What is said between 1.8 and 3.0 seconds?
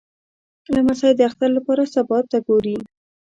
سبا ته ګوري.